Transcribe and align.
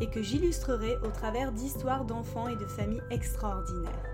et 0.00 0.08
que 0.08 0.22
j'illustrerai 0.22 0.96
au 0.98 1.08
travers 1.08 1.52
d'histoires 1.52 2.04
d'enfants 2.04 2.48
et 2.48 2.56
de 2.56 2.66
familles 2.66 3.02
extraordinaires. 3.10 4.04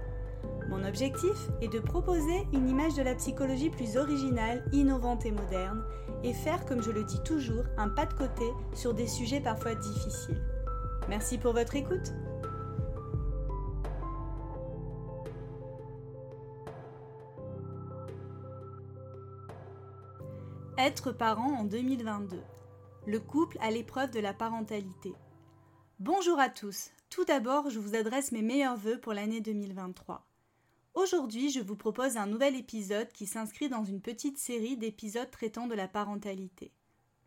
Mon 0.69 0.85
objectif 0.85 1.51
est 1.61 1.69
de 1.69 1.79
proposer 1.79 2.47
une 2.53 2.69
image 2.69 2.95
de 2.95 3.03
la 3.03 3.15
psychologie 3.15 3.71
plus 3.71 3.97
originale, 3.97 4.65
innovante 4.73 5.27
et 5.27 5.31
moderne, 5.31 5.85
et 6.23 6.33
faire, 6.33 6.65
comme 6.65 6.83
je 6.83 6.91
le 6.91 7.05
dis 7.05 7.23
toujours, 7.23 7.65
un 7.77 7.89
pas 7.89 8.07
de 8.07 8.15
côté 8.15 8.45
sur 8.73 8.95
des 8.95 9.07
sujets 9.07 9.41
parfois 9.41 9.75
difficiles. 9.75 10.43
Merci 11.09 11.37
pour 11.37 11.53
votre 11.53 11.77
écoute. 11.77 12.13
Être 20.79 21.13
parent 21.13 21.61
en 21.61 21.65
2022. 21.65 22.41
Le 23.07 23.21
couple 23.21 23.59
à 23.61 23.71
l'épreuve 23.71 24.11
de 24.11 24.21
la 24.21 24.33
parentalité. 24.33 25.13
Bonjour 26.07 26.39
à 26.39 26.51
tous. 26.51 26.91
Tout 27.09 27.25
d'abord, 27.25 27.71
je 27.71 27.79
vous 27.79 27.95
adresse 27.95 28.31
mes 28.31 28.43
meilleurs 28.43 28.77
voeux 28.77 29.01
pour 29.01 29.15
l'année 29.15 29.41
2023. 29.41 30.23
Aujourd'hui, 30.93 31.49
je 31.49 31.61
vous 31.61 31.77
propose 31.77 32.19
un 32.19 32.27
nouvel 32.27 32.57
épisode 32.57 33.09
qui 33.09 33.25
s'inscrit 33.25 33.71
dans 33.71 33.85
une 33.85 34.03
petite 34.03 34.37
série 34.37 34.77
d'épisodes 34.77 35.31
traitant 35.31 35.67
de 35.67 35.75
la 35.75 35.89
parentalité. 35.89 36.73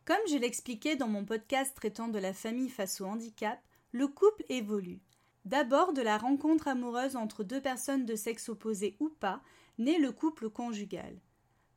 Comme 0.05 0.21
je 0.29 0.37
l'expliquais 0.37 0.95
dans 0.95 1.07
mon 1.07 1.25
podcast 1.25 1.75
traitant 1.75 2.07
de 2.07 2.19
la 2.19 2.33
famille 2.33 2.69
face 2.69 3.02
au 3.02 3.05
handicap, 3.05 3.59
le 3.93 4.07
couple 4.07 4.45
évolue. 4.47 5.02
D'abord 5.45 5.93
de 5.93 6.03
la 6.03 6.19
rencontre 6.19 6.67
amoureuse 6.67 7.15
entre 7.15 7.43
deux 7.43 7.61
personnes 7.61 8.05
de 8.05 8.15
sexe 8.15 8.47
opposé 8.47 8.95
ou 8.99 9.09
pas, 9.09 9.41
naît 9.80 9.97
le 9.97 10.11
couple 10.11 10.52
conjugal. 10.52 11.19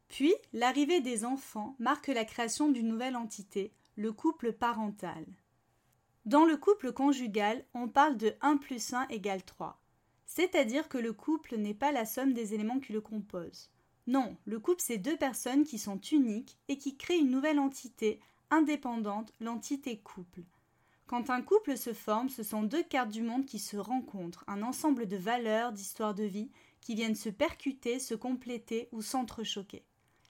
Puis, 0.08 0.34
l'arrivée 0.53 1.00
des 1.00 1.25
enfants 1.25 1.77
marque 1.78 2.08
la 2.08 2.27
création 2.27 2.69
d'une 2.69 2.88
nouvelle 2.88 3.16
entité, 3.16 3.72
le 3.97 4.12
couple 4.12 4.53
parental. 4.53 5.25
Dans 6.26 6.44
le 6.44 6.58
couple 6.58 6.92
conjugal, 6.92 7.64
on 7.72 7.88
parle 7.88 8.18
de 8.18 8.34
1 8.42 8.58
plus 8.58 8.92
1 8.92 9.08
égale 9.08 9.42
3. 9.42 9.80
C'est-à-dire 10.26 10.88
que 10.90 10.98
le 10.98 11.14
couple 11.14 11.56
n'est 11.56 11.74
pas 11.74 11.92
la 11.92 12.04
somme 12.04 12.34
des 12.34 12.52
éléments 12.52 12.78
qui 12.78 12.92
le 12.92 13.00
composent. 13.00 13.70
Non, 14.06 14.36
le 14.44 14.60
couple 14.60 14.82
c'est 14.82 14.98
deux 14.98 15.16
personnes 15.16 15.64
qui 15.64 15.78
sont 15.78 15.98
uniques 15.98 16.58
et 16.68 16.76
qui 16.76 16.98
créent 16.98 17.18
une 17.18 17.30
nouvelle 17.30 17.58
entité 17.58 18.20
indépendante, 18.50 19.32
l'entité 19.41 19.98
couple. 19.98 20.42
Quand 21.06 21.30
un 21.30 21.41
couple 21.41 21.76
se 21.78 21.94
forme, 21.94 22.28
ce 22.28 22.42
sont 22.42 22.64
deux 22.64 22.82
cartes 22.82 23.10
du 23.10 23.22
monde 23.22 23.46
qui 23.46 23.58
se 23.58 23.78
rencontrent, 23.78 24.44
un 24.46 24.62
ensemble 24.62 25.06
de 25.06 25.16
valeurs, 25.16 25.72
d'histoires 25.72 26.14
de 26.14 26.24
vie, 26.24 26.50
qui 26.82 26.94
viennent 26.94 27.16
se 27.16 27.30
percuter, 27.30 27.98
se 27.98 28.14
compléter 28.14 28.88
ou 28.92 29.00
s'entrechoquer. 29.00 29.84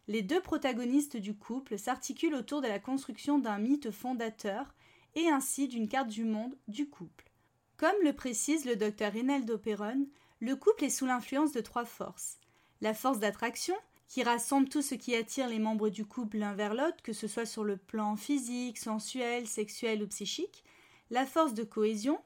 Les 0.06 0.22
deux 0.22 0.40
protagonistes 0.40 1.16
du 1.16 1.34
couple 1.34 1.78
s'articulent 1.78 2.34
autour 2.34 2.60
de 2.60 2.68
la 2.68 2.78
construction 2.78 3.38
d'un 3.38 3.58
mythe 3.58 3.90
fondateur 3.90 4.72
et 5.14 5.28
ainsi 5.28 5.68
d'une 5.68 5.88
carte 5.88 6.08
du 6.08 6.24
monde 6.24 6.56
du 6.68 6.88
couple. 6.88 7.30
Comme 7.76 7.96
le 8.02 8.12
précise 8.12 8.64
le 8.64 8.76
docteur 8.76 9.12
Rinaldo 9.12 9.58
Perron, 9.58 10.06
le 10.40 10.56
couple 10.56 10.84
est 10.84 10.90
sous 10.90 11.06
l'influence 11.06 11.52
de 11.52 11.60
trois 11.60 11.84
forces. 11.84 12.38
La 12.80 12.94
force 12.94 13.18
d'attraction, 13.18 13.74
qui 14.08 14.24
rassemble 14.24 14.68
tout 14.68 14.82
ce 14.82 14.96
qui 14.96 15.14
attire 15.14 15.48
les 15.48 15.60
membres 15.60 15.88
du 15.88 16.04
couple 16.04 16.38
l'un 16.38 16.52
vers 16.54 16.74
l'autre, 16.74 17.00
que 17.02 17.12
ce 17.12 17.28
soit 17.28 17.46
sur 17.46 17.62
le 17.62 17.76
plan 17.76 18.16
physique, 18.16 18.76
sensuel, 18.76 19.46
sexuel 19.46 20.02
ou 20.02 20.08
psychique. 20.08 20.64
La 21.10 21.26
force 21.26 21.54
de 21.54 21.62
cohésion, 21.62 22.20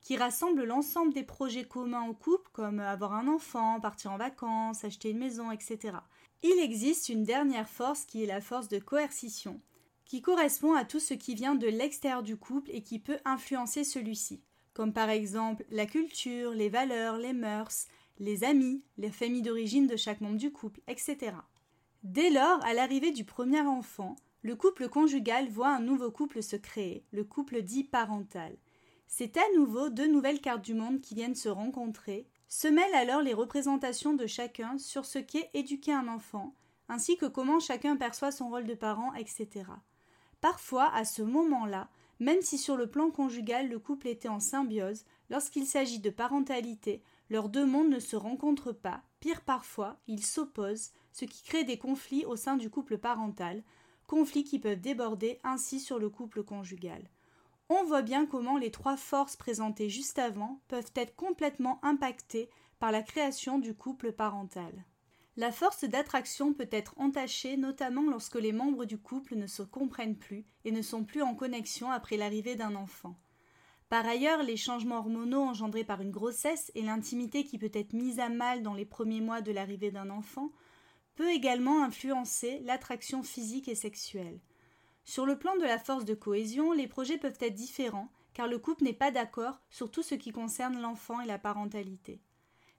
qui 0.00 0.16
rassemble 0.16 0.64
l'ensemble 0.64 1.12
des 1.12 1.24
projets 1.24 1.64
communs 1.64 2.08
au 2.08 2.14
couple, 2.14 2.48
comme 2.52 2.80
avoir 2.80 3.12
un 3.12 3.28
enfant, 3.28 3.80
partir 3.80 4.12
en 4.12 4.16
vacances, 4.16 4.84
acheter 4.84 5.10
une 5.10 5.18
maison, 5.18 5.50
etc. 5.50 5.98
Il 6.42 6.58
existe 6.58 7.08
une 7.08 7.24
dernière 7.24 7.68
force 7.68 8.04
qui 8.04 8.22
est 8.22 8.26
la 8.26 8.40
force 8.40 8.68
de 8.68 8.78
coercition, 8.78 9.60
qui 10.06 10.22
correspond 10.22 10.74
à 10.74 10.84
tout 10.84 11.00
ce 11.00 11.14
qui 11.14 11.34
vient 11.34 11.54
de 11.54 11.66
l'extérieur 11.66 12.22
du 12.22 12.36
couple 12.36 12.70
et 12.72 12.82
qui 12.82 12.98
peut 12.98 13.18
influencer 13.24 13.84
celui-ci, 13.84 14.40
comme 14.72 14.92
par 14.92 15.10
exemple 15.10 15.64
la 15.70 15.84
culture, 15.84 16.52
les 16.52 16.68
valeurs, 16.68 17.18
les 17.18 17.32
mœurs, 17.32 17.86
les 18.18 18.44
amis, 18.44 18.84
les 18.96 19.10
familles 19.10 19.42
d'origine 19.42 19.86
de 19.86 19.96
chaque 19.96 20.20
membre 20.20 20.38
du 20.38 20.52
couple, 20.52 20.80
etc. 20.86 21.32
Dès 22.02 22.30
lors, 22.30 22.64
à 22.64 22.72
l'arrivée 22.72 23.10
du 23.10 23.24
premier 23.24 23.60
enfant, 23.60 24.16
le 24.42 24.54
couple 24.54 24.88
conjugal 24.88 25.48
voit 25.48 25.74
un 25.74 25.80
nouveau 25.80 26.10
couple 26.10 26.42
se 26.42 26.56
créer, 26.56 27.04
le 27.10 27.24
couple 27.24 27.62
dit 27.62 27.84
parental. 27.84 28.56
C'est 29.08 29.36
à 29.36 29.44
nouveau 29.56 29.88
deux 29.88 30.06
nouvelles 30.06 30.40
cartes 30.40 30.64
du 30.64 30.74
monde 30.74 31.00
qui 31.00 31.14
viennent 31.14 31.34
se 31.34 31.48
rencontrer, 31.48 32.28
se 32.48 32.68
mêlent 32.68 32.94
alors 32.94 33.22
les 33.22 33.34
représentations 33.34 34.14
de 34.14 34.26
chacun 34.26 34.78
sur 34.78 35.04
ce 35.04 35.18
qu'est 35.18 35.50
éduquer 35.52 35.92
un 35.92 36.06
enfant, 36.06 36.54
ainsi 36.88 37.16
que 37.16 37.26
comment 37.26 37.58
chacun 37.58 37.96
perçoit 37.96 38.30
son 38.30 38.48
rôle 38.48 38.66
de 38.66 38.74
parent, 38.74 39.12
etc. 39.14 39.64
Parfois, 40.46 40.94
à 40.94 41.04
ce 41.04 41.22
moment-là, 41.22 41.88
même 42.20 42.40
si 42.40 42.56
sur 42.56 42.76
le 42.76 42.88
plan 42.88 43.10
conjugal 43.10 43.68
le 43.68 43.80
couple 43.80 44.06
était 44.06 44.28
en 44.28 44.38
symbiose, 44.38 45.04
lorsqu'il 45.28 45.66
s'agit 45.66 45.98
de 45.98 46.08
parentalité, 46.08 47.02
leurs 47.30 47.48
deux 47.48 47.66
mondes 47.66 47.88
ne 47.88 47.98
se 47.98 48.14
rencontrent 48.14 48.70
pas, 48.70 49.02
pire 49.18 49.40
parfois, 49.40 49.96
ils 50.06 50.24
s'opposent, 50.24 50.92
ce 51.10 51.24
qui 51.24 51.42
crée 51.42 51.64
des 51.64 51.78
conflits 51.78 52.24
au 52.26 52.36
sein 52.36 52.56
du 52.56 52.70
couple 52.70 52.96
parental, 52.96 53.64
conflits 54.06 54.44
qui 54.44 54.60
peuvent 54.60 54.80
déborder 54.80 55.40
ainsi 55.42 55.80
sur 55.80 55.98
le 55.98 56.10
couple 56.10 56.44
conjugal. 56.44 57.10
On 57.68 57.82
voit 57.82 58.02
bien 58.02 58.24
comment 58.24 58.56
les 58.56 58.70
trois 58.70 58.96
forces 58.96 59.34
présentées 59.34 59.90
juste 59.90 60.20
avant 60.20 60.60
peuvent 60.68 60.92
être 60.94 61.16
complètement 61.16 61.80
impactées 61.82 62.50
par 62.78 62.92
la 62.92 63.02
création 63.02 63.58
du 63.58 63.74
couple 63.74 64.12
parental. 64.12 64.84
La 65.38 65.52
force 65.52 65.84
d'attraction 65.84 66.54
peut 66.54 66.68
être 66.70 66.94
entachée 66.96 67.58
notamment 67.58 68.08
lorsque 68.08 68.36
les 68.36 68.52
membres 68.52 68.86
du 68.86 68.96
couple 68.96 69.34
ne 69.36 69.46
se 69.46 69.62
comprennent 69.62 70.16
plus 70.16 70.46
et 70.64 70.72
ne 70.72 70.80
sont 70.80 71.04
plus 71.04 71.20
en 71.20 71.34
connexion 71.34 71.90
après 71.90 72.16
l'arrivée 72.16 72.56
d'un 72.56 72.74
enfant. 72.74 73.18
Par 73.90 74.06
ailleurs, 74.06 74.42
les 74.42 74.56
changements 74.56 74.98
hormonaux 74.98 75.42
engendrés 75.42 75.84
par 75.84 76.00
une 76.00 76.10
grossesse 76.10 76.72
et 76.74 76.80
l'intimité 76.80 77.44
qui 77.44 77.58
peut 77.58 77.70
être 77.74 77.92
mise 77.92 78.18
à 78.18 78.30
mal 78.30 78.62
dans 78.62 78.72
les 78.72 78.86
premiers 78.86 79.20
mois 79.20 79.42
de 79.42 79.52
l'arrivée 79.52 79.90
d'un 79.90 80.08
enfant 80.08 80.50
peut 81.16 81.30
également 81.30 81.84
influencer 81.84 82.60
l'attraction 82.64 83.22
physique 83.22 83.68
et 83.68 83.74
sexuelle. 83.74 84.40
Sur 85.04 85.26
le 85.26 85.38
plan 85.38 85.54
de 85.56 85.64
la 85.64 85.78
force 85.78 86.06
de 86.06 86.14
cohésion, 86.14 86.72
les 86.72 86.88
projets 86.88 87.18
peuvent 87.18 87.38
être 87.40 87.54
différents 87.54 88.10
car 88.32 88.48
le 88.48 88.58
couple 88.58 88.84
n'est 88.84 88.92
pas 88.92 89.10
d'accord 89.10 89.60
sur 89.70 89.90
tout 89.90 90.02
ce 90.02 90.14
qui 90.14 90.32
concerne 90.32 90.80
l'enfant 90.80 91.20
et 91.20 91.26
la 91.26 91.38
parentalité. 91.38 92.20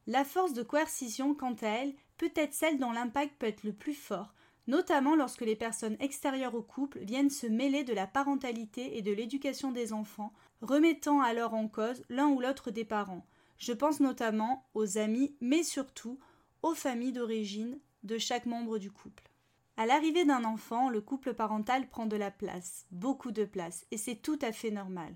La 0.08 0.24
force 0.24 0.54
de 0.54 0.64
coercition, 0.64 1.36
quant 1.36 1.56
à 1.62 1.68
elle, 1.68 1.94
peut 2.18 2.32
être 2.36 2.54
celle 2.54 2.80
dont 2.80 2.94
l'impact 2.94 3.36
peut 3.38 3.46
être 3.46 3.64
le 3.64 3.74
plus 3.74 3.94
fort, 3.94 4.34
notamment 4.66 5.18
lorsque 5.18 5.42
les 5.42 5.58
personnes 5.58 5.98
extérieures 6.00 6.56
au 6.56 6.62
couple 6.62 7.00
viennent 7.00 7.30
se 7.30 7.46
mêler 7.46 7.84
de 7.84 7.94
la 7.94 8.08
parentalité 8.08 8.98
et 8.98 9.02
de 9.02 9.12
l'éducation 9.12 9.72
des 9.72 9.92
enfants, 9.92 10.32
remettant 10.62 11.20
alors 11.20 11.54
en 11.54 11.68
cause 11.68 12.04
l'un 12.10 12.30
ou 12.30 12.40
l'autre 12.40 12.72
des 12.72 12.86
parents. 12.86 13.26
Je 13.58 13.74
pense 13.74 14.00
notamment 14.00 14.66
aux 14.74 14.98
amis, 14.98 15.36
mais 15.42 15.64
surtout 15.64 16.20
aux 16.62 16.74
familles 16.74 17.12
d'origine 17.12 17.78
de 18.04 18.18
chaque 18.18 18.46
membre 18.46 18.78
du 18.78 18.92
couple. 18.92 19.30
À 19.76 19.86
l'arrivée 19.86 20.24
d'un 20.24 20.46
enfant, 20.46 20.90
le 20.90 21.02
couple 21.02 21.34
parental 21.34 21.90
prend 21.90 22.06
de 22.06 22.16
la 22.16 22.32
place, 22.32 22.86
beaucoup 22.92 23.32
de 23.32 23.44
place, 23.44 23.86
et 23.92 23.98
c'est 23.98 24.16
tout 24.16 24.40
à 24.42 24.54
fait 24.54 24.72
normal. 24.72 25.14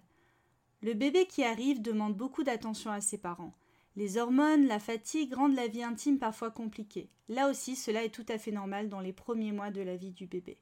Le 0.82 0.94
bébé 0.94 1.28
qui 1.28 1.44
arrive 1.44 1.82
demande 1.82 2.16
beaucoup 2.16 2.44
d'attention 2.44 2.92
à 2.92 3.02
ses 3.02 3.18
parents. 3.18 3.54
Les 3.98 4.18
hormones, 4.18 4.68
la 4.68 4.80
fatigue 4.80 5.34
rendent 5.34 5.56
la 5.56 5.68
vie 5.68 5.84
intime 5.84 6.18
parfois 6.18 6.50
compliquée. 6.50 7.10
Là 7.28 7.50
aussi, 7.50 7.76
cela 7.76 8.04
est 8.04 8.14
tout 8.14 8.26
à 8.30 8.38
fait 8.38 8.52
normal 8.52 8.88
dans 8.88 9.02
les 9.02 9.12
premiers 9.12 9.52
mois 9.52 9.70
de 9.70 9.82
la 9.82 9.98
vie 9.98 10.12
du 10.12 10.28
bébé. 10.28 10.58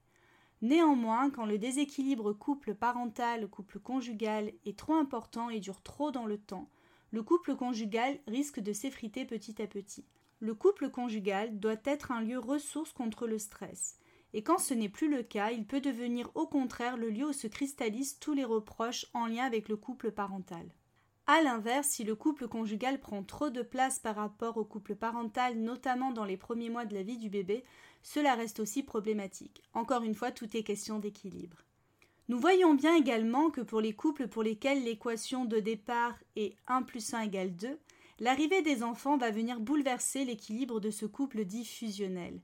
Néanmoins, 0.61 1.29
quand 1.29 1.45
le 1.45 1.57
déséquilibre 1.57 2.33
couple 2.33 2.73
parental, 2.73 3.47
couple 3.47 3.79
conjugal 3.79 4.51
est 4.65 4.77
trop 4.77 4.95
important 4.95 5.49
et 5.49 5.59
dure 5.59 5.81
trop 5.81 6.11
dans 6.11 6.25
le 6.25 6.37
temps, 6.37 6.69
le 7.11 7.23
couple 7.23 7.55
conjugal 7.55 8.19
risque 8.27 8.59
de 8.59 8.73
s'effriter 8.73 9.25
petit 9.25 9.61
à 9.61 9.67
petit. 9.67 10.05
Le 10.39 10.53
couple 10.53 10.89
conjugal 10.89 11.59
doit 11.59 11.81
être 11.85 12.11
un 12.11 12.21
lieu 12.21 12.39
ressource 12.39 12.93
contre 12.93 13.25
le 13.25 13.39
stress. 13.39 13.97
Et 14.33 14.43
quand 14.43 14.59
ce 14.59 14.73
n'est 14.73 14.89
plus 14.89 15.09
le 15.09 15.23
cas, 15.23 15.51
il 15.51 15.65
peut 15.65 15.81
devenir 15.81 16.29
au 16.35 16.45
contraire 16.45 16.97
le 16.97 17.09
lieu 17.09 17.27
où 17.27 17.33
se 17.33 17.47
cristallisent 17.47 18.19
tous 18.19 18.33
les 18.33 18.45
reproches 18.45 19.05
en 19.13 19.25
lien 19.25 19.43
avec 19.45 19.69
le 19.69 19.75
couple 19.75 20.11
parental. 20.11 20.67
A 21.31 21.43
l'inverse, 21.43 21.89
si 21.89 22.03
le 22.03 22.15
couple 22.15 22.47
conjugal 22.47 22.99
prend 22.99 23.21
trop 23.21 23.51
de 23.51 23.61
place 23.61 23.99
par 23.99 24.15
rapport 24.15 24.57
au 24.57 24.65
couple 24.65 24.95
parental, 24.95 25.59
notamment 25.59 26.11
dans 26.11 26.25
les 26.25 26.37
premiers 26.37 26.71
mois 26.71 26.85
de 26.85 26.95
la 26.95 27.03
vie 27.03 27.19
du 27.19 27.29
bébé, 27.29 27.63
cela 28.01 28.33
reste 28.33 28.59
aussi 28.59 28.81
problématique. 28.81 29.61
Encore 29.75 30.01
une 30.01 30.15
fois, 30.15 30.31
tout 30.31 30.57
est 30.57 30.63
question 30.63 30.97
d'équilibre. 30.97 31.57
Nous 32.29 32.39
voyons 32.39 32.73
bien 32.73 32.95
également 32.95 33.51
que 33.51 33.61
pour 33.61 33.79
les 33.79 33.93
couples 33.93 34.27
pour 34.27 34.41
lesquels 34.41 34.83
l'équation 34.83 35.45
de 35.45 35.59
départ 35.59 36.17
est 36.35 36.55
1 36.65 36.81
plus 36.81 37.13
1 37.13 37.21
égale 37.21 37.55
2, 37.55 37.77
l'arrivée 38.21 38.63
des 38.63 38.81
enfants 38.81 39.17
va 39.17 39.29
venir 39.29 39.59
bouleverser 39.59 40.25
l'équilibre 40.25 40.79
de 40.79 40.89
ce 40.89 41.05
couple 41.05 41.45
dit 41.45 41.63
fusionnel. 41.63 42.41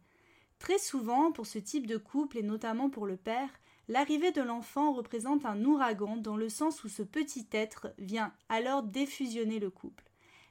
Très 0.59 0.77
souvent, 0.77 1.31
pour 1.31 1.47
ce 1.47 1.57
type 1.57 1.87
de 1.87 1.97
couple, 1.97 2.37
et 2.37 2.43
notamment 2.43 2.91
pour 2.91 3.07
le 3.07 3.17
père, 3.17 3.49
l'arrivée 3.87 4.31
de 4.31 4.41
l'enfant 4.41 4.93
représente 4.93 5.45
un 5.45 5.63
ouragan 5.63 6.17
dans 6.17 6.37
le 6.37 6.49
sens 6.49 6.83
où 6.83 6.89
ce 6.89 7.03
petit 7.03 7.47
être 7.51 7.93
vient 7.97 8.33
alors 8.49 8.83
défusionner 8.83 9.59
le 9.59 9.69
couple. 9.69 10.09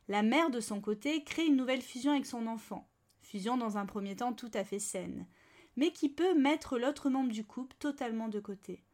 La 0.09 0.23
mère, 0.23 0.51
de 0.51 0.61
son 0.61 0.81
côté, 0.81 1.25
crée 1.25 1.47
une 1.47 1.57
nouvelle 1.57 1.83
fusion 1.83 2.13
avec 2.13 2.27
son 2.27 2.47
enfant, 2.47 2.89
fusion 3.23 3.57
dans 3.57 3.79
un 3.79 3.87
premier 3.87 4.17
temps 4.17 4.33
tout 4.33 4.51
à 4.55 4.65
fait 4.65 4.79
saine, 4.79 5.27
mais 5.77 5.93
qui 5.93 6.09
peut 6.09 6.35
mettre 6.35 6.79
l'autre 6.79 7.11
membre 7.11 7.33
du 7.33 7.45
couple 7.45 7.75
totalement 7.79 8.29
de 8.29 8.41
côté. 8.41 8.85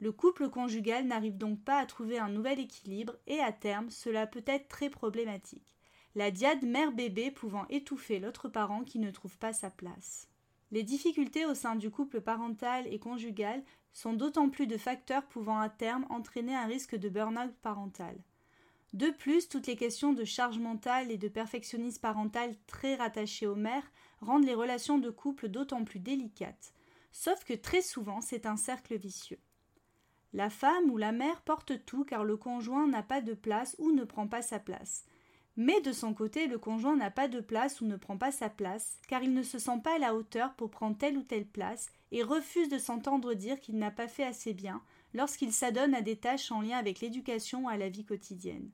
Le 0.00 0.12
couple 0.12 0.48
conjugal 0.48 1.06
n'arrive 1.06 1.36
donc 1.36 1.62
pas 1.64 1.78
à 1.78 1.86
trouver 1.86 2.18
un 2.18 2.28
nouvel 2.28 2.60
équilibre 2.60 3.16
et 3.26 3.40
à 3.40 3.52
terme 3.52 3.90
cela 3.90 4.26
peut 4.26 4.44
être 4.46 4.68
très 4.68 4.90
problématique. 4.90 5.76
La 6.14 6.30
diade 6.30 6.62
mère-bébé 6.64 7.30
pouvant 7.30 7.66
étouffer 7.68 8.18
l'autre 8.20 8.48
parent 8.48 8.84
qui 8.84 8.98
ne 8.98 9.10
trouve 9.10 9.36
pas 9.38 9.52
sa 9.52 9.70
place. 9.70 10.28
Les 10.70 10.82
difficultés 10.82 11.46
au 11.46 11.54
sein 11.54 11.76
du 11.76 11.90
couple 11.90 12.20
parental 12.20 12.86
et 12.92 12.98
conjugal 12.98 13.62
sont 13.92 14.12
d'autant 14.12 14.48
plus 14.48 14.66
de 14.66 14.76
facteurs 14.76 15.26
pouvant 15.26 15.58
à 15.58 15.68
terme 15.68 16.06
entraîner 16.10 16.54
un 16.54 16.66
risque 16.66 16.96
de 16.96 17.08
burn-out 17.08 17.54
parental. 17.62 18.16
De 18.94 19.10
plus, 19.10 19.48
toutes 19.48 19.66
les 19.66 19.76
questions 19.76 20.12
de 20.12 20.24
charge 20.24 20.58
mentale 20.58 21.10
et 21.10 21.18
de 21.18 21.28
perfectionnisme 21.28 22.00
parental 22.00 22.54
très 22.66 22.94
rattachées 22.94 23.46
aux 23.46 23.54
mères 23.54 23.90
rendent 24.20 24.46
les 24.46 24.54
relations 24.54 24.98
de 24.98 25.10
couple 25.10 25.48
d'autant 25.48 25.84
plus 25.84 26.00
délicates, 26.00 26.72
sauf 27.12 27.44
que 27.44 27.54
très 27.54 27.82
souvent 27.82 28.20
c'est 28.20 28.46
un 28.46 28.56
cercle 28.56 28.96
vicieux. 28.96 29.40
La 30.32 30.50
femme 30.50 30.90
ou 30.90 30.96
la 30.96 31.12
mère 31.12 31.42
porte 31.42 31.84
tout 31.84 32.04
car 32.04 32.24
le 32.24 32.36
conjoint 32.36 32.86
n'a 32.86 33.02
pas 33.02 33.20
de 33.20 33.34
place 33.34 33.76
ou 33.78 33.92
ne 33.92 34.04
prend 34.04 34.26
pas 34.26 34.42
sa 34.42 34.58
place. 34.58 35.04
Mais 35.60 35.80
de 35.80 35.90
son 35.90 36.14
côté, 36.14 36.46
le 36.46 36.56
conjoint 36.56 36.94
n'a 36.94 37.10
pas 37.10 37.26
de 37.26 37.40
place 37.40 37.80
ou 37.80 37.84
ne 37.84 37.96
prend 37.96 38.16
pas 38.16 38.30
sa 38.30 38.48
place, 38.48 39.00
car 39.08 39.24
il 39.24 39.34
ne 39.34 39.42
se 39.42 39.58
sent 39.58 39.80
pas 39.82 39.96
à 39.96 39.98
la 39.98 40.14
hauteur 40.14 40.54
pour 40.54 40.70
prendre 40.70 40.96
telle 40.96 41.18
ou 41.18 41.24
telle 41.24 41.48
place 41.48 41.90
et 42.12 42.22
refuse 42.22 42.68
de 42.68 42.78
s'entendre 42.78 43.34
dire 43.34 43.58
qu'il 43.58 43.76
n'a 43.76 43.90
pas 43.90 44.06
fait 44.06 44.22
assez 44.22 44.54
bien 44.54 44.80
lorsqu'il 45.14 45.52
s'adonne 45.52 45.96
à 45.96 46.00
des 46.00 46.14
tâches 46.14 46.52
en 46.52 46.60
lien 46.60 46.78
avec 46.78 47.00
l'éducation 47.00 47.64
ou 47.64 47.68
à 47.68 47.76
la 47.76 47.88
vie 47.88 48.04
quotidienne. 48.04 48.70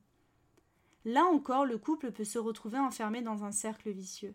Là 1.06 1.25
encore, 1.25 1.64
le 1.64 1.78
couple 1.78 2.12
peut 2.12 2.22
se 2.22 2.38
retrouver 2.38 2.78
enfermé 2.78 3.22
dans 3.22 3.44
un 3.44 3.52
cercle 3.52 3.90
vicieux. 3.90 4.34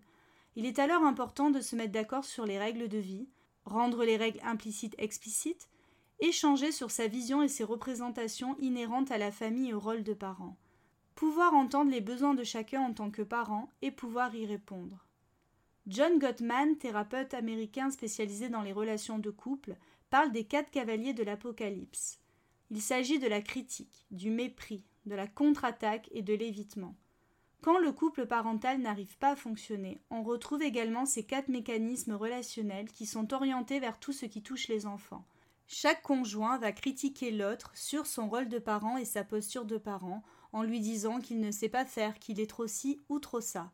Il 0.56 0.66
est 0.66 0.80
alors 0.80 1.04
important 1.04 1.51
de 1.51 1.62
se 1.62 1.75
mettre 1.75 1.92
d'accord 1.92 2.25
sur 2.25 2.48
les 2.48 2.57
règles 2.57 2.88
de 2.88 2.98
vie, 2.98 3.30
rendre 3.63 4.04
les 4.04 4.18
règles 4.18 4.42
implicites 4.44 4.96
explicites, 4.98 5.69
échanger 6.19 6.72
sur 6.72 6.90
sa 6.90 7.06
vision 7.06 7.44
et 7.44 7.48
ses 7.48 7.63
représentations 7.63 8.57
inhérentes 8.57 9.12
à 9.12 9.19
la 9.19 9.31
famille 9.31 9.69
et 9.69 9.74
au 9.75 9.80
rôle 9.80 10.04
de 10.04 10.16
parent, 10.16 10.57
pouvoir 11.19 11.54
entendre 11.54 11.92
les 11.92 12.00
besoins 12.00 12.33
de 12.33 12.45
chacun 12.45 12.80
en 12.80 12.94
tant 12.94 13.12
que 13.12 13.21
parent 13.21 13.68
et 13.81 13.92
pouvoir 13.92 14.33
y 14.36 14.45
répondre. 14.45 15.06
John 15.86 16.18
Gottman, 16.18 16.77
thérapeute 16.77 17.33
américain 17.33 17.92
spécialisé 17.92 18.48
dans 18.48 18.62
les 18.62 18.71
relations 18.71 19.19
de 19.19 19.30
couple, 19.30 19.75
parle 20.10 20.31
des 20.31 20.45
quatre 20.45 20.71
cavaliers 20.71 21.13
de 21.13 21.24
l'Apocalypse. 21.24 22.21
Il 22.69 22.81
s'agit 22.81 23.19
de 23.19 23.27
la 23.27 23.42
critique, 23.42 24.07
du 24.12 24.31
mépris, 24.31 24.86
de 25.07 25.16
la 25.16 25.27
contre-attaque 25.27 26.07
et 26.13 26.21
de 26.21 26.33
l'évitement. 26.33 26.95
Quand 27.62 27.80
le 27.80 27.92
couple 27.92 28.25
parental 28.25 28.80
n'arrive 28.80 29.18
pas 29.18 29.31
à 29.31 29.36
fonctionner, 29.36 30.00
on 30.12 30.24
retrouve 30.24 30.62
également 30.62 31.06
ces 31.06 31.25
quatre 31.25 31.50
mécanismes 31.50 32.13
relationnels 32.13 32.89
qui 32.94 33.06
sont 33.06 33.33
orientés 33.33 33.81
vers 33.81 34.00
tout 34.00 34.13
ce 34.13 34.25
qui 34.25 34.42
touche 34.42 34.69
les 34.69 34.86
enfants. 34.86 35.25
Chaque 35.68 36.01
conjoint 36.01 36.57
va 36.60 36.72
critiquer 36.72 37.30
l'autre 37.30 37.72
sur 37.75 38.06
son 38.06 38.30
rôle 38.30 38.48
de 38.48 38.57
parent 38.57 38.95
et 38.95 39.04
sa 39.04 39.25
posture 39.25 39.65
de 39.65 39.77
parent, 39.77 40.24
en 40.54 40.63
lui 40.63 40.80
disant 40.80 41.19
qu'il 41.19 41.40
ne 41.40 41.51
sait 41.51 41.69
pas 41.69 41.86
faire, 41.86 42.19
qu'il 42.19 42.40
est 42.40 42.50
trop 42.50 42.68
ci 42.68 43.00
ou 43.10 43.19
trop 43.19 43.42
ça. 43.42 43.72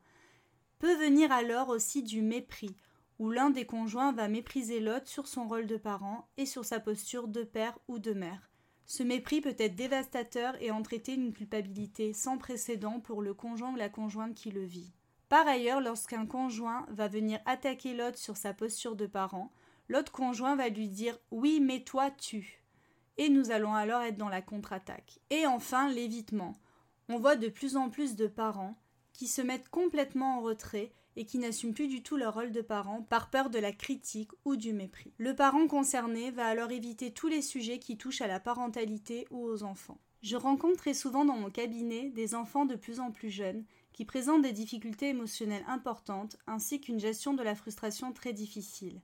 Peut 0.79 0.95
venir 0.95 1.31
alors 1.31 1.69
aussi 1.69 2.03
du 2.03 2.21
mépris, 2.21 2.75
où 3.19 3.31
l'un 3.31 3.49
des 3.49 3.65
conjoints 3.65 4.11
va 4.11 4.27
mépriser 4.27 4.79
l'autre 4.79 5.07
sur 5.07 5.27
son 5.27 5.47
rôle 5.47 5.67
de 5.67 5.77
parent 5.77 6.27
et 6.37 6.45
sur 6.45 6.65
sa 6.65 6.79
posture 6.79 7.27
de 7.27 7.43
père 7.43 7.77
ou 7.87 7.99
de 7.99 8.13
mère. 8.13 8.49
Ce 8.85 9.01
mépris 9.01 9.41
peut 9.41 9.55
être 9.57 9.75
dévastateur 9.75 10.61
et 10.61 10.69
entraîner 10.71 11.13
une 11.15 11.33
culpabilité 11.33 12.13
sans 12.13 12.37
précédent 12.37 12.99
pour 12.99 13.21
le 13.21 13.33
conjoint 13.33 13.73
ou 13.73 13.75
la 13.75 13.89
conjointe 13.89 14.35
qui 14.35 14.51
le 14.51 14.63
vit. 14.63 14.93
Par 15.27 15.47
ailleurs, 15.47 15.81
lorsqu'un 15.81 16.25
conjoint 16.27 16.85
va 16.89 17.07
venir 17.07 17.39
attaquer 17.45 17.95
l'autre 17.95 18.19
sur 18.19 18.37
sa 18.37 18.53
posture 18.53 18.95
de 18.95 19.07
parent, 19.07 19.51
l'autre 19.89 20.11
conjoint 20.11 20.55
va 20.55 20.69
lui 20.69 20.87
dire 20.87 21.17
Oui, 21.31 21.59
mais 21.61 21.83
toi, 21.83 22.11
tu. 22.11 22.61
Et 23.17 23.29
nous 23.29 23.49
allons 23.49 23.73
alors 23.73 24.01
être 24.01 24.17
dans 24.17 24.29
la 24.29 24.41
contre-attaque. 24.41 25.19
Et 25.31 25.47
enfin, 25.47 25.89
l'évitement. 25.89 26.53
On 27.07 27.19
voit 27.19 27.35
de 27.35 27.49
plus 27.49 27.75
en 27.75 27.89
plus 27.89 28.15
de 28.15 28.27
parents 28.27 28.75
qui 29.13 29.27
se 29.27 29.41
mettent 29.41 29.69
complètement 29.69 30.37
en 30.37 30.41
retrait 30.41 30.91
et 31.15 31.25
qui 31.25 31.37
n'assument 31.37 31.73
plus 31.73 31.87
du 31.87 32.03
tout 32.03 32.17
leur 32.17 32.33
rôle 32.33 32.51
de 32.51 32.61
parent 32.61 33.03
par 33.03 33.29
peur 33.29 33.49
de 33.49 33.59
la 33.59 33.71
critique 33.71 34.31
ou 34.43 34.55
du 34.55 34.73
mépris. 34.73 35.13
Le 35.17 35.35
parent 35.35 35.67
concerné 35.67 36.31
va 36.31 36.45
alors 36.47 36.71
éviter 36.71 37.11
tous 37.11 37.27
les 37.27 37.41
sujets 37.41 37.79
qui 37.79 37.97
touchent 37.97 38.21
à 38.21 38.27
la 38.27 38.39
parentalité 38.39 39.27
ou 39.31 39.45
aux 39.45 39.63
enfants. 39.63 39.99
Je 40.21 40.35
rencontre 40.35 40.77
très 40.77 40.93
souvent 40.93 41.23
dans 41.23 41.37
mon 41.37 41.51
cabinet 41.51 42.09
des 42.09 42.33
enfants 42.33 42.65
de 42.65 42.75
plus 42.75 42.99
en 42.99 43.11
plus 43.11 43.29
jeunes 43.29 43.63
qui 43.93 44.03
présentent 44.05 44.41
des 44.41 44.51
difficultés 44.51 45.09
émotionnelles 45.09 45.63
importantes 45.67 46.37
ainsi 46.47 46.81
qu'une 46.81 46.99
gestion 46.99 47.33
de 47.33 47.43
la 47.43 47.55
frustration 47.55 48.11
très 48.11 48.33
difficile. 48.33 49.01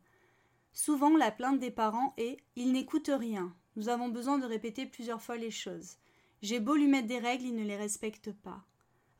Souvent, 0.74 1.16
la 1.16 1.32
plainte 1.32 1.60
des 1.60 1.72
parents 1.72 2.14
est 2.18 2.38
Il 2.56 2.72
n'écoute 2.72 3.12
rien. 3.14 3.56
Nous 3.76 3.88
avons 3.88 4.10
besoin 4.10 4.38
de 4.38 4.46
répéter 4.46 4.86
plusieurs 4.86 5.22
fois 5.22 5.38
les 5.38 5.52
choses. 5.52 5.98
J'ai 6.42 6.60
beau 6.60 6.76
lui 6.76 6.88
mettre 6.88 7.08
des 7.08 7.20
règles, 7.20 7.46
il 7.46 7.56
ne 7.56 7.64
les 7.64 7.78
respecte 7.78 8.32
pas. 8.32 8.64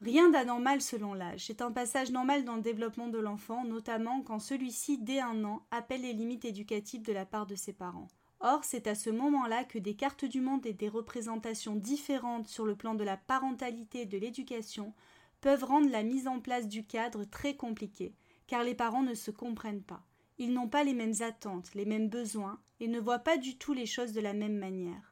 Rien 0.02 0.32
d'anormal 0.32 0.82
selon 0.82 1.14
l'âge. 1.14 1.46
C'est 1.46 1.62
un 1.62 1.72
passage 1.72 2.10
normal 2.10 2.44
dans 2.44 2.56
le 2.56 2.64
développement 2.64 3.10
de 3.10 3.20
l'enfant, 3.20 3.64
notamment 3.64 4.24
quand 4.24 4.40
celui-ci, 4.40 4.98
dès 4.98 5.20
un 5.20 5.44
an, 5.44 5.64
appelle 5.70 6.02
les 6.02 6.14
limites 6.14 6.46
éducatives 6.46 7.04
de 7.04 7.14
la 7.14 7.28
part 7.28 7.46
de 7.46 7.54
ses 7.54 7.74
parents. 7.74 8.08
Or, 8.40 8.64
c'est 8.64 8.88
à 8.88 8.96
ce 8.96 9.12
moment-là 9.12 9.64
que 9.64 9.78
des 9.78 9.94
cartes 9.94 10.26
du 10.26 10.42
monde 10.42 10.66
et 10.66 10.74
des 10.74 10.90
représentations 10.90 11.76
différentes 11.76 12.48
sur 12.48 12.66
le 12.66 12.76
plan 12.76 12.96
de 12.96 13.04
la 13.04 13.18
parentalité 13.18 14.02
et 14.02 14.06
de 14.08 14.18
l'éducation 14.18 14.96
peuvent 15.42 15.64
rendre 15.64 15.92
la 15.92 16.02
mise 16.02 16.28
en 16.28 16.40
place 16.40 16.68
du 16.68 16.84
cadre 16.84 17.24
très 17.24 17.56
compliquée, 17.56 18.16
car 18.48 18.64
les 18.64 18.74
parents 18.74 19.04
ne 19.04 19.14
se 19.14 19.30
comprennent 19.30 19.84
pas. 19.84 20.04
Ils 20.40 20.54
n'ont 20.54 20.70
pas 20.70 20.84
les 20.84 20.96
mêmes 20.96 21.22
attentes, 21.22 21.76
les 21.76 21.86
mêmes 21.86 22.10
besoins, 22.10 22.60
et 22.80 22.88
ne 22.88 23.00
voient 23.00 23.20
pas 23.20 23.38
du 23.38 23.60
tout 23.60 23.74
les 23.74 23.86
choses 23.86 24.14
de 24.14 24.22
la 24.22 24.34
même 24.34 24.58
manière. 24.58 25.11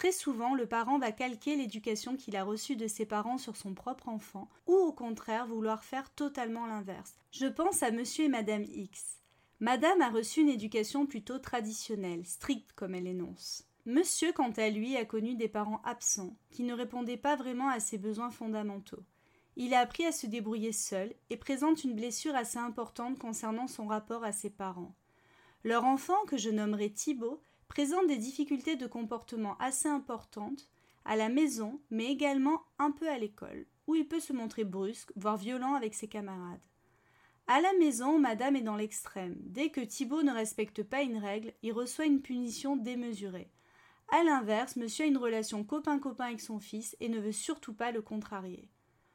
Très 0.00 0.12
souvent, 0.12 0.54
le 0.54 0.64
parent 0.64 0.98
va 0.98 1.12
calquer 1.12 1.56
l'éducation 1.56 2.16
qu'il 2.16 2.34
a 2.34 2.42
reçue 2.42 2.74
de 2.74 2.86
ses 2.86 3.04
parents 3.04 3.36
sur 3.36 3.54
son 3.54 3.74
propre 3.74 4.08
enfant, 4.08 4.48
ou 4.66 4.72
au 4.72 4.94
contraire 4.94 5.46
vouloir 5.46 5.84
faire 5.84 6.08
totalement 6.14 6.64
l'inverse. 6.64 7.18
Je 7.32 7.44
pense 7.44 7.82
à 7.82 7.90
monsieur 7.90 8.24
et 8.24 8.28
madame 8.28 8.64
X. 8.64 9.18
Madame 9.60 10.00
a 10.00 10.08
reçu 10.08 10.40
une 10.40 10.48
éducation 10.48 11.04
plutôt 11.04 11.38
traditionnelle, 11.38 12.24
stricte 12.24 12.72
comme 12.72 12.94
elle 12.94 13.08
énonce. 13.08 13.68
Monsieur, 13.84 14.32
quant 14.32 14.52
à 14.52 14.70
lui, 14.70 14.96
a 14.96 15.04
connu 15.04 15.34
des 15.34 15.48
parents 15.48 15.82
absents, 15.84 16.34
qui 16.50 16.62
ne 16.62 16.72
répondaient 16.72 17.18
pas 17.18 17.36
vraiment 17.36 17.68
à 17.68 17.78
ses 17.78 17.98
besoins 17.98 18.30
fondamentaux. 18.30 19.04
Il 19.56 19.74
a 19.74 19.80
appris 19.80 20.06
à 20.06 20.12
se 20.12 20.26
débrouiller 20.26 20.72
seul 20.72 21.12
et 21.28 21.36
présente 21.36 21.84
une 21.84 21.94
blessure 21.94 22.36
assez 22.36 22.58
importante 22.58 23.18
concernant 23.18 23.66
son 23.66 23.86
rapport 23.86 24.24
à 24.24 24.32
ses 24.32 24.48
parents. 24.48 24.94
Leur 25.62 25.84
enfant, 25.84 26.24
que 26.26 26.38
je 26.38 26.48
nommerai 26.48 26.90
Thibault, 26.90 27.42
présente 27.70 28.08
des 28.08 28.16
difficultés 28.16 28.74
de 28.74 28.88
comportement 28.88 29.56
assez 29.58 29.88
importantes 29.88 30.68
à 31.04 31.14
la 31.14 31.28
maison, 31.28 31.80
mais 31.90 32.06
également 32.06 32.62
un 32.80 32.90
peu 32.90 33.08
à 33.08 33.16
l'école, 33.16 33.64
où 33.86 33.94
il 33.94 34.06
peut 34.06 34.18
se 34.18 34.32
montrer 34.32 34.64
brusque, 34.64 35.12
voire 35.14 35.36
violent 35.36 35.74
avec 35.74 35.94
ses 35.94 36.08
camarades. 36.08 36.60
À 37.46 37.60
la 37.60 37.72
maison, 37.78 38.18
madame 38.18 38.56
est 38.56 38.62
dans 38.62 38.76
l'extrême. 38.76 39.36
Dès 39.38 39.70
que 39.70 39.80
Thibault 39.80 40.24
ne 40.24 40.32
respecte 40.32 40.82
pas 40.82 41.02
une 41.02 41.18
règle, 41.18 41.52
il 41.62 41.72
reçoit 41.72 42.06
une 42.06 42.20
punition 42.20 42.76
démesurée. 42.76 43.50
À 44.08 44.24
l'inverse, 44.24 44.74
monsieur 44.74 45.04
a 45.04 45.08
une 45.08 45.16
relation 45.16 45.62
copain-copain 45.62 46.26
avec 46.26 46.40
son 46.40 46.58
fils 46.58 46.96
et 46.98 47.08
ne 47.08 47.20
veut 47.20 47.32
surtout 47.32 47.72
pas 47.72 47.92
le 47.92 48.02
contrarier. 48.02 48.68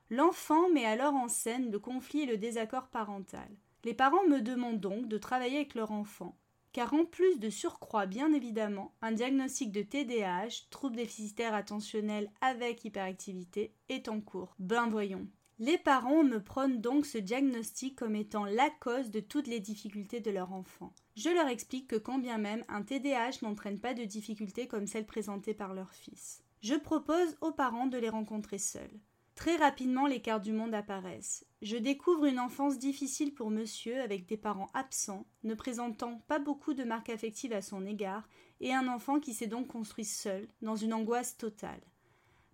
L'enfant 0.09 0.69
met 0.69 0.85
alors 0.85 1.15
en 1.15 1.27
scène 1.27 1.71
le 1.71 1.79
conflit 1.79 2.21
et 2.21 2.25
le 2.25 2.38
désaccord 2.38 2.88
parental. 2.88 3.50
Les 3.83 3.93
parents 3.93 4.25
me 4.27 4.39
demandent 4.39 4.79
donc 4.79 5.09
de 5.09 5.17
travailler 5.17 5.57
avec 5.57 5.75
leur 5.75 5.91
enfant, 5.91 6.38
car 6.75 6.94
en 6.94 7.05
plus 7.05 7.39
de 7.39 7.50
surcroît 7.50 8.05
bien 8.05 8.34
évidemment, 8.34 8.94
un 9.01 9.13
diagnostic 9.13 9.72
de 9.72 9.82
TDAH, 9.82 10.67
trouble 10.72 10.98
déficitaire 10.98 11.53
attentionnel 11.53 12.29
avec 12.41 12.84
hyperactivité, 12.84 13.74
est 13.88 14.10
en 14.10 14.20
cours. 14.20 14.53
Ben 14.60 14.89
voyons. 14.89 15.25
Les 15.58 15.77
parents 15.77 16.25
me 16.25 16.44
prônent 16.44 16.82
donc 16.82 17.05
ce 17.05 17.17
diagnostic 17.17 17.96
comme 17.96 18.13
étant 18.13 18.44
la 18.44 18.70
cause 18.82 19.10
de 19.10 19.22
toutes 19.22 19.48
les 19.48 19.62
difficultés 19.62 20.20
de 20.20 20.32
leur 20.32 20.51
enfant. 20.51 20.91
Je 21.15 21.29
leur 21.29 21.48
explique 21.48 21.88
que 21.88 21.96
quand 21.96 22.17
bien 22.17 22.38
même 22.38 22.65
un 22.67 22.84
TDAH 22.84 23.41
n'entraîne 23.41 23.79
pas 23.79 23.94
de 23.94 24.03
difficultés 24.03 24.67
comme 24.67 24.86
celles 24.86 25.05
présentées 25.05 25.53
par 25.53 25.74
leur 25.74 25.94
fils. 25.94 26.44
Je 26.60 26.75
propose 26.75 27.38
aux 27.39 27.53
parents 27.53 27.88
de 27.88 27.98
les 27.98 28.10
rencontrer 28.10 28.58
seuls. 28.58 29.00
Très 29.35 29.57
rapidement, 29.57 30.07
les 30.07 30.21
cartes 30.21 30.43
du 30.43 30.53
monde 30.53 30.73
apparaissent. 30.73 31.45
Je 31.61 31.75
découvre 31.75 32.25
une 32.25 32.39
enfance 32.39 32.79
difficile 32.79 33.33
pour 33.33 33.51
monsieur, 33.51 34.01
avec 34.01 34.25
des 34.25 34.37
parents 34.37 34.69
absents, 34.73 35.25
ne 35.43 35.53
présentant 35.53 36.19
pas 36.27 36.39
beaucoup 36.39 36.73
de 36.73 36.85
marques 36.85 37.09
affectives 37.09 37.51
à 37.51 37.61
son 37.61 37.85
égard, 37.85 38.27
et 38.61 38.73
un 38.73 38.87
enfant 38.87 39.19
qui 39.19 39.33
s'est 39.33 39.47
donc 39.47 39.67
construit 39.67 40.05
seul, 40.05 40.47
dans 40.61 40.77
une 40.77 40.93
angoisse 40.93 41.37
totale. 41.37 41.81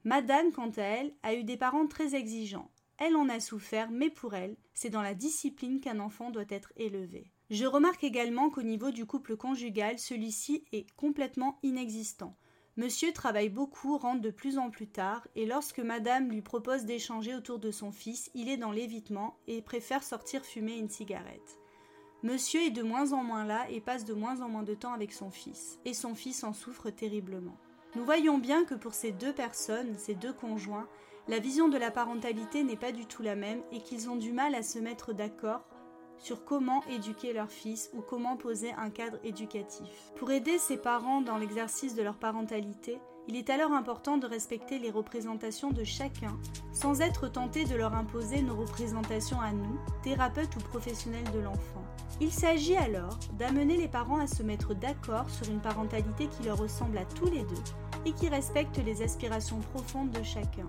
Madame, 0.03 0.51
quant 0.51 0.71
à 0.71 0.81
elle, 0.81 1.13
a 1.21 1.35
eu 1.35 1.43
des 1.43 1.57
parents 1.57 1.85
très 1.85 2.15
exigeants. 2.15 2.71
Elle 2.97 3.15
en 3.15 3.29
a 3.29 3.39
souffert, 3.39 3.91
mais 3.91 4.09
pour 4.09 4.33
elle, 4.33 4.57
c'est 4.73 4.89
dans 4.89 5.03
la 5.03 5.13
discipline 5.13 5.79
qu'un 5.79 5.99
enfant 5.99 6.31
doit 6.31 6.45
être 6.49 6.73
élevé. 6.75 7.31
Je 7.51 7.65
remarque 7.65 8.03
également 8.03 8.49
qu'au 8.49 8.63
niveau 8.63 8.89
du 8.89 9.05
couple 9.05 9.37
conjugal, 9.37 9.99
celui-ci 9.99 10.65
est 10.71 10.89
complètement 10.95 11.59
inexistant. 11.61 12.35
Monsieur 12.77 13.11
travaille 13.11 13.49
beaucoup, 13.49 13.97
rentre 13.97 14.21
de 14.21 14.29
plus 14.29 14.57
en 14.57 14.69
plus 14.69 14.87
tard, 14.87 15.27
et 15.35 15.45
lorsque 15.45 15.79
madame 15.79 16.29
lui 16.29 16.41
propose 16.41 16.85
d'échanger 16.85 17.35
autour 17.35 17.59
de 17.59 17.69
son 17.69 17.91
fils, 17.91 18.31
il 18.33 18.47
est 18.47 18.57
dans 18.57 18.71
l'évitement 18.71 19.35
et 19.47 19.61
préfère 19.61 20.03
sortir 20.03 20.45
fumer 20.45 20.77
une 20.77 20.89
cigarette. 20.89 21.59
Monsieur 22.23 22.61
est 22.61 22.71
de 22.71 22.83
moins 22.83 23.11
en 23.11 23.23
moins 23.23 23.45
là 23.45 23.69
et 23.69 23.81
passe 23.81 24.05
de 24.05 24.13
moins 24.13 24.41
en 24.41 24.47
moins 24.47 24.63
de 24.63 24.73
temps 24.73 24.93
avec 24.93 25.11
son 25.11 25.31
fils, 25.31 25.79
et 25.83 25.93
son 25.93 26.15
fils 26.15 26.45
en 26.45 26.53
souffre 26.53 26.89
terriblement. 26.91 27.57
Nous 27.95 28.05
voyons 28.05 28.37
bien 28.37 28.63
que 28.63 28.75
pour 28.75 28.93
ces 28.93 29.11
deux 29.11 29.33
personnes, 29.33 29.97
ces 29.97 30.15
deux 30.15 30.31
conjoints, 30.31 30.87
la 31.27 31.39
vision 31.39 31.67
de 31.67 31.77
la 31.77 31.91
parentalité 31.91 32.63
n'est 32.63 32.77
pas 32.77 32.93
du 32.93 33.05
tout 33.05 33.21
la 33.21 33.35
même 33.35 33.61
et 33.73 33.81
qu'ils 33.81 34.09
ont 34.09 34.15
du 34.15 34.31
mal 34.31 34.55
à 34.55 34.63
se 34.63 34.79
mettre 34.79 35.13
d'accord 35.13 35.67
sur 36.21 36.45
comment 36.45 36.83
éduquer 36.87 37.33
leur 37.33 37.49
fils 37.49 37.89
ou 37.93 38.01
comment 38.01 38.37
poser 38.37 38.71
un 38.73 38.89
cadre 38.89 39.17
éducatif. 39.23 40.11
Pour 40.15 40.31
aider 40.31 40.57
ces 40.57 40.77
parents 40.77 41.21
dans 41.21 41.37
l'exercice 41.37 41.95
de 41.95 42.03
leur 42.03 42.17
parentalité, 42.17 42.99
il 43.27 43.35
est 43.35 43.49
alors 43.49 43.71
important 43.71 44.17
de 44.17 44.27
respecter 44.27 44.79
les 44.79 44.89
représentations 44.89 45.71
de 45.71 45.83
chacun 45.83 46.37
sans 46.73 47.01
être 47.01 47.27
tenté 47.27 47.65
de 47.65 47.75
leur 47.75 47.93
imposer 47.93 48.41
nos 48.41 48.55
représentations 48.55 49.39
à 49.39 49.51
nous, 49.51 49.79
thérapeutes 50.03 50.55
ou 50.55 50.59
professionnels 50.59 51.29
de 51.33 51.39
l'enfant. 51.39 51.83
Il 52.19 52.31
s'agit 52.31 52.75
alors 52.75 53.17
d'amener 53.37 53.77
les 53.77 53.87
parents 53.87 54.19
à 54.19 54.27
se 54.27 54.43
mettre 54.43 54.73
d'accord 54.73 55.29
sur 55.29 55.49
une 55.49 55.61
parentalité 55.61 56.27
qui 56.27 56.43
leur 56.43 56.57
ressemble 56.57 56.97
à 56.97 57.05
tous 57.05 57.25
les 57.25 57.43
deux 57.43 57.63
et 58.05 58.11
qui 58.11 58.29
respecte 58.29 58.77
les 58.77 59.01
aspirations 59.01 59.59
profondes 59.73 60.11
de 60.11 60.23
chacun. 60.23 60.67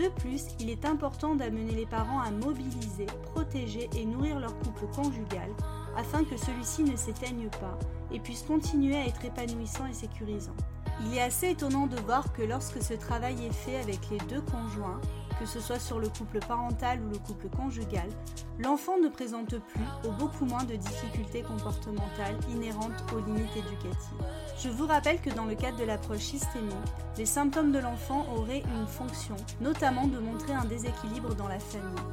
De 0.00 0.08
plus, 0.08 0.46
il 0.58 0.70
est 0.70 0.86
important 0.86 1.34
d'amener 1.34 1.72
les 1.72 1.84
parents 1.84 2.22
à 2.22 2.30
mobiliser, 2.30 3.04
protéger 3.34 3.90
et 3.94 4.06
nourrir 4.06 4.40
leur 4.40 4.58
couple 4.60 4.86
conjugal 4.94 5.50
afin 5.94 6.24
que 6.24 6.38
celui-ci 6.38 6.84
ne 6.84 6.96
s'éteigne 6.96 7.50
pas 7.60 7.78
et 8.10 8.18
puisse 8.18 8.40
continuer 8.40 8.96
à 8.96 9.04
être 9.04 9.22
épanouissant 9.22 9.84
et 9.84 9.92
sécurisant. 9.92 10.56
Il 11.04 11.14
est 11.14 11.20
assez 11.20 11.50
étonnant 11.50 11.86
de 11.86 12.00
voir 12.00 12.32
que 12.32 12.40
lorsque 12.40 12.82
ce 12.82 12.94
travail 12.94 13.44
est 13.44 13.52
fait 13.52 13.76
avec 13.76 13.98
les 14.10 14.16
deux 14.26 14.40
conjoints, 14.40 15.02
que 15.40 15.46
ce 15.46 15.58
soit 15.58 15.78
sur 15.78 15.98
le 15.98 16.08
couple 16.08 16.38
parental 16.40 17.00
ou 17.02 17.08
le 17.08 17.18
couple 17.18 17.48
conjugal, 17.48 18.08
l'enfant 18.58 18.98
ne 18.98 19.08
présente 19.08 19.58
plus 19.58 19.84
ou 20.06 20.12
beaucoup 20.12 20.44
moins 20.44 20.64
de 20.64 20.76
difficultés 20.76 21.40
comportementales 21.42 22.36
inhérentes 22.50 23.02
aux 23.14 23.24
limites 23.24 23.56
éducatives. 23.56 24.22
Je 24.62 24.68
vous 24.68 24.86
rappelle 24.86 25.18
que 25.18 25.30
dans 25.30 25.46
le 25.46 25.54
cadre 25.54 25.78
de 25.78 25.84
l'approche 25.84 26.20
systémique, 26.20 26.74
les 27.16 27.24
symptômes 27.24 27.72
de 27.72 27.78
l'enfant 27.78 28.26
auraient 28.36 28.62
une 28.78 28.86
fonction, 28.86 29.36
notamment 29.62 30.06
de 30.06 30.18
montrer 30.18 30.52
un 30.52 30.66
déséquilibre 30.66 31.34
dans 31.34 31.48
la 31.48 31.58
famille. 31.58 32.04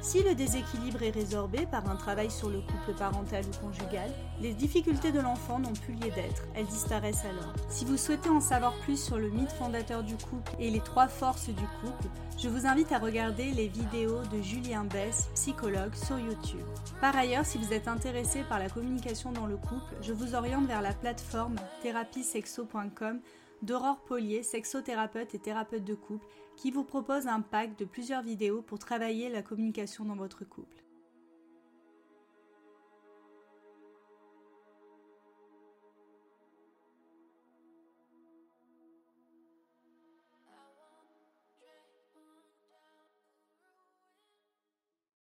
Si 0.00 0.22
le 0.22 0.34
déséquilibre 0.34 1.02
est 1.02 1.10
résorbé 1.10 1.66
par 1.66 1.88
un 1.90 1.96
travail 1.96 2.30
sur 2.30 2.48
le 2.48 2.60
couple 2.60 2.96
parental 2.96 3.44
ou 3.44 3.66
conjugal, 3.66 4.10
les 4.40 4.52
difficultés 4.52 5.12
de 5.12 5.20
l'enfant 5.20 5.58
n'ont 5.58 5.72
plus 5.72 5.94
lieu 5.94 6.10
d'être, 6.14 6.44
elles 6.54 6.66
disparaissent 6.66 7.24
alors. 7.24 7.52
Si 7.68 7.84
vous 7.84 7.96
souhaitez 7.96 8.28
en 8.28 8.40
savoir 8.40 8.74
plus 8.80 9.02
sur 9.02 9.18
le 9.18 9.28
mythe 9.28 9.52
fondateur 9.52 10.02
du 10.02 10.14
couple 10.14 10.52
et 10.58 10.70
les 10.70 10.80
trois 10.80 11.08
forces 11.08 11.48
du 11.48 11.66
couple, 11.80 12.08
je 12.38 12.48
vous 12.48 12.66
invite 12.66 12.92
à 12.92 12.98
regarder 12.98 13.50
les 13.50 13.66
vidéos 13.66 14.22
de 14.32 14.40
Julien 14.40 14.84
Bess, 14.84 15.28
psychologue, 15.34 15.94
sur 15.94 16.18
YouTube. 16.18 16.64
Par 17.00 17.16
ailleurs, 17.16 17.44
si 17.44 17.58
vous 17.58 17.72
êtes 17.72 17.88
intéressé 17.88 18.44
par 18.48 18.60
la 18.60 18.68
communication 18.68 19.32
dans 19.32 19.46
le 19.46 19.56
couple, 19.56 19.94
je 20.00 20.12
vous 20.12 20.36
oriente 20.36 20.66
vers 20.66 20.82
la 20.82 20.92
plateforme 20.92 21.56
therapiesexo.com 21.82 23.20
d'Aurore 23.62 24.00
Polier, 24.04 24.42
sexothérapeute 24.42 25.34
et 25.34 25.38
thérapeute 25.38 25.84
de 25.84 25.94
couple, 25.94 26.26
qui 26.56 26.70
vous 26.70 26.84
propose 26.84 27.26
un 27.26 27.40
pack 27.40 27.76
de 27.76 27.84
plusieurs 27.84 28.22
vidéos 28.22 28.62
pour 28.62 28.78
travailler 28.78 29.28
la 29.28 29.42
communication 29.42 30.04
dans 30.04 30.16
votre 30.16 30.44
couple. 30.44 30.84